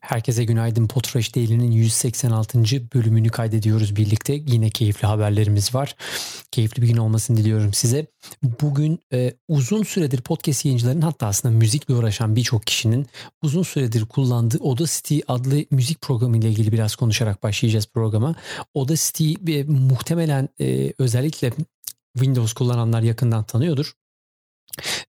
[0.00, 0.88] Herkese günaydın.
[0.88, 2.58] Potfresh Daily'nin 186.
[2.94, 4.34] bölümünü kaydediyoruz birlikte.
[4.46, 5.96] Yine keyifli haberlerimiz var.
[6.50, 8.06] Keyifli bir gün olmasını diliyorum size.
[8.42, 13.06] Bugün e, uzun süredir podcast yayıncılarının hatta aslında müzikle uğraşan birçok kişinin
[13.42, 18.34] uzun süredir kullandığı Audacity adlı müzik programı ile ilgili biraz konuşarak başlayacağız programa.
[18.74, 21.52] Audacity e, muhtemelen e, özellikle
[22.14, 23.94] Windows kullananlar yakından tanıyordur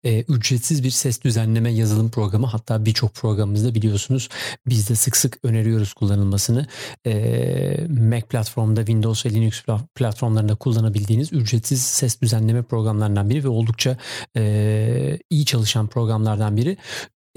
[0.03, 4.29] e, ücretsiz bir ses düzenleme yazılım programı hatta birçok programımızda biliyorsunuz
[4.67, 6.67] biz de sık sık öneriyoruz kullanılmasını.
[7.05, 9.63] E, Mac platformda Windows ve Linux
[9.95, 13.97] platformlarında kullanabildiğiniz ücretsiz ses düzenleme programlarından biri ve oldukça
[14.37, 16.77] e, iyi çalışan programlardan biri.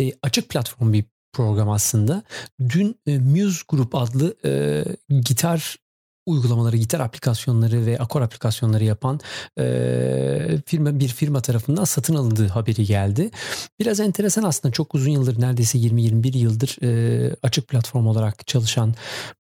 [0.01, 2.23] E, açık platform bir program aslında.
[2.69, 4.85] Dün e, Muse Group adlı e,
[5.21, 5.77] gitar
[6.27, 9.21] uygulamaları, gitar aplikasyonları ve akor aplikasyonları yapan
[9.59, 9.65] e,
[10.67, 13.31] firma bir firma tarafından satın alındığı haberi geldi.
[13.81, 18.95] Biraz enteresan aslında çok uzun yıldır neredeyse 20-21 yıldır e, açık platform olarak çalışan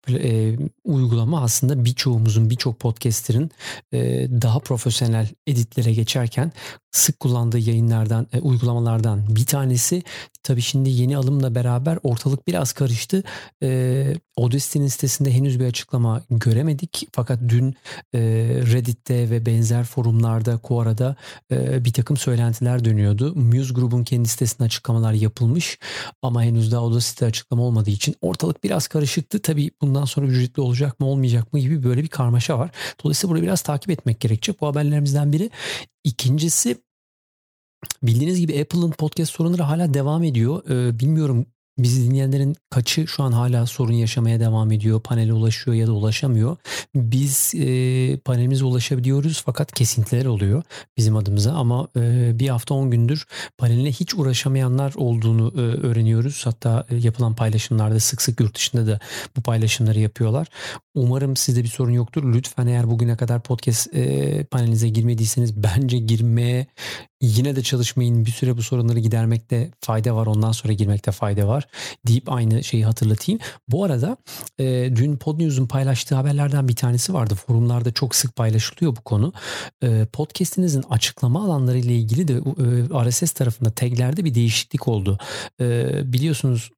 [0.08, 3.50] e, uygulama aslında birçoğumuzun birçok podcaster'ın
[3.92, 3.98] e,
[4.42, 6.52] daha profesyonel editlere geçerken
[6.96, 10.02] sık kullandığı yayınlardan, e, uygulamalardan bir tanesi.
[10.42, 13.22] Tabii şimdi yeni alımla beraber ortalık biraz karıştı.
[13.62, 17.08] E, Audacity'nin sitesinde henüz bir açıklama göremedik.
[17.12, 17.74] Fakat dün
[18.14, 18.20] e,
[18.72, 21.16] Reddit'te ve benzer forumlarda, Quora'da
[21.52, 23.34] e, bir takım söylentiler dönüyordu.
[23.34, 25.78] Muse grubun kendi sitesinde açıklamalar yapılmış
[26.22, 29.42] ama henüz daha Audacity'de açıklama olmadığı için ortalık biraz karışıktı.
[29.42, 32.70] Tabii bundan sonra ücretli olacak mı olmayacak mı gibi böyle bir karmaşa var.
[33.04, 34.60] Dolayısıyla burayı biraz takip etmek gerekecek.
[34.60, 35.50] Bu haberlerimizden biri.
[36.04, 36.85] İkincisi
[38.02, 40.70] Bildiğiniz gibi Apple'ın podcast sorunları hala devam ediyor.
[40.70, 41.46] Ee, bilmiyorum
[41.78, 46.56] Bizi dinleyenlerin kaçı şu an hala sorun yaşamaya devam ediyor, panele ulaşıyor ya da ulaşamıyor.
[46.94, 50.62] Biz e, panelimize ulaşabiliyoruz fakat kesintiler oluyor
[50.96, 53.26] bizim adımıza ama e, bir hafta 10 gündür
[53.58, 56.46] paneline hiç uğraşamayanlar olduğunu e, öğreniyoruz.
[56.46, 59.00] Hatta e, yapılan paylaşımlarda sık sık yurt dışında da
[59.36, 60.46] bu paylaşımları yapıyorlar.
[60.94, 62.34] Umarım sizde bir sorun yoktur.
[62.34, 66.66] Lütfen eğer bugüne kadar podcast e, panelinize girmediyseniz bence girmeye
[67.20, 71.68] yine de çalışmayın bir süre bu sorunları gidermekte fayda var ondan sonra girmekte fayda var
[72.06, 73.40] deyip aynı şeyi hatırlatayım.
[73.68, 74.16] Bu arada
[74.58, 74.64] e,
[74.96, 77.34] dün Podnews'un paylaştığı haberlerden bir tanesi vardı.
[77.34, 79.32] Forumlarda çok sık paylaşılıyor bu konu.
[79.82, 85.18] E, podcast'inizin açıklama alanları ile ilgili de e, RSS tarafında taglerde bir değişiklik oldu.
[85.60, 86.70] E, biliyorsunuz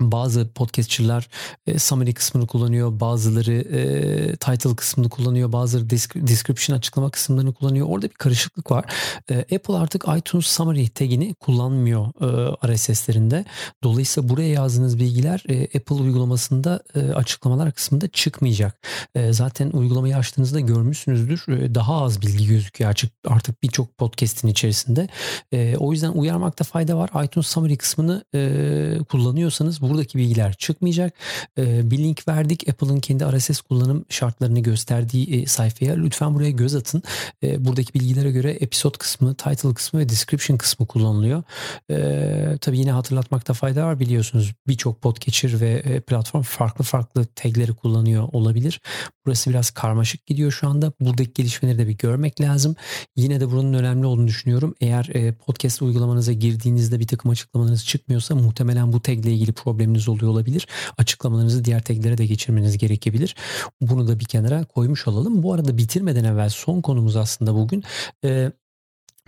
[0.00, 1.28] bazı podcastçılar
[1.66, 7.86] e, summary kısmını kullanıyor, bazıları e, title kısmını kullanıyor, bazıları description açıklama kısımlarını kullanıyor.
[7.90, 8.84] Orada bir karışıklık var.
[9.30, 13.44] E, Apple artık iTunes summary tagini kullanmıyor e, RSS'lerinde.
[13.82, 18.86] Dolayısıyla buraya yazdığınız bilgiler e, Apple uygulamasında e, açıklamalar kısmında çıkmayacak.
[19.14, 21.48] E, zaten uygulamayı açtığınızda görmüşsünüzdür.
[21.48, 25.08] E, daha az bilgi gözüküyor açık artık birçok podcast'in içerisinde.
[25.52, 27.24] E, o yüzden uyarmakta fayda var.
[27.24, 31.12] iTunes summary kısmını e, kullanıyorsanız buradaki bilgiler çıkmayacak.
[31.58, 35.94] E, bir link verdik Apple'ın kendi RSS kullanım şartlarını gösterdiği e, sayfaya.
[35.94, 37.02] Lütfen buraya göz atın.
[37.42, 41.42] E, buradaki bilgilere göre episode kısmı, title kısmı ve description kısmı kullanılıyor.
[41.90, 47.72] E, tabii yine hatırlatmakta fayda var biliyorsunuz birçok podcatcher ve e, platform farklı farklı tagleri
[47.74, 48.80] kullanıyor olabilir.
[49.26, 50.92] Burası biraz karmaşık gidiyor şu anda.
[51.00, 52.76] Buradaki gelişmeleri de bir görmek lazım.
[53.16, 54.74] Yine de bunun önemli olduğunu düşünüyorum.
[54.80, 60.08] Eğer e, podcast uygulamanıza girdiğinizde bir takım açıklamalarınız çıkmıyorsa muhtemelen bu tag ile ilgili probleminiz
[60.08, 60.66] oluyor olabilir.
[60.98, 63.36] Açıklamalarınızı diğer taglere de geçirmeniz gerekebilir.
[63.80, 65.42] Bunu da bir kenara koymuş olalım.
[65.42, 67.84] Bu arada bitirmeden evvel son konumuz aslında bugün.
[68.24, 68.52] E,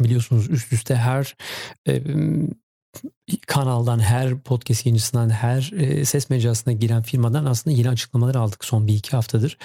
[0.00, 1.36] biliyorsunuz üst üste her
[1.88, 2.02] e,
[3.46, 8.86] kanaldan, her podcast yayıncısından, her e, ses mecrasına giren firmadan aslında yeni açıklamalar aldık son
[8.86, 9.58] bir iki haftadır.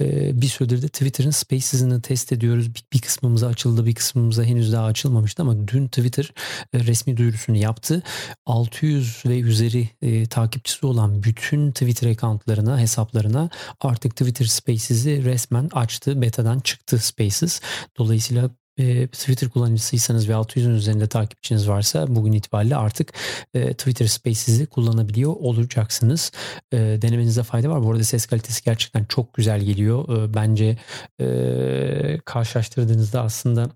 [0.00, 2.74] E, bir süredir de Twitter'ın Spaces'ını test ediyoruz.
[2.74, 6.32] Bir, bir kısmımıza açıldı, bir kısmımıza henüz daha açılmamıştı ama dün Twitter
[6.72, 8.02] e, resmi duyurusunu yaptı.
[8.46, 9.88] 600 ve üzeri
[10.26, 13.50] takipçisi olan bütün Twitter accountlarına, hesaplarına
[13.80, 16.22] artık Twitter Spaces'i resmen açtı.
[16.22, 17.60] Beta'dan çıktı Spaces.
[17.98, 23.12] Dolayısıyla e, Twitter kullanıcısıysanız ve 600'ün üzerinde takipçiniz varsa bugün itibariyle artık
[23.54, 26.32] e, Twitter Spaces'i kullanabiliyor olacaksınız.
[26.72, 27.82] E, denemenize fayda var.
[27.82, 30.18] Bu arada ses kalitesi gerçekten çok güzel geliyor.
[30.18, 30.78] E, bence
[31.20, 33.70] e, karşılaştırdığınızda aslında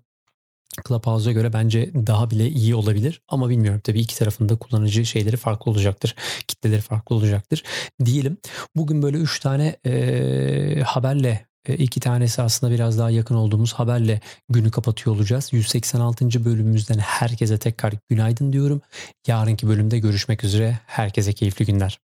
[0.87, 3.21] Clubhouse'a göre bence daha bile iyi olabilir.
[3.27, 6.15] Ama bilmiyorum tabii iki tarafında kullanıcı şeyleri farklı olacaktır.
[6.47, 7.63] Kitleleri farklı olacaktır.
[8.05, 8.37] Diyelim
[8.75, 14.71] bugün böyle üç tane e, haberle iki tanesi aslında biraz daha yakın olduğumuz haberle günü
[14.71, 15.49] kapatıyor olacağız.
[15.53, 16.45] 186.
[16.45, 18.81] bölümümüzden herkese tekrar günaydın diyorum.
[19.27, 20.79] Yarınki bölümde görüşmek üzere.
[20.85, 22.06] Herkese keyifli günler.